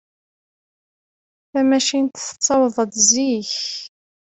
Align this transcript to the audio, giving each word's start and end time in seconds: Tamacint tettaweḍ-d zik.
Tamacint 1.51 2.15
tettaweḍ-d 2.27 2.93
zik. 3.09 3.55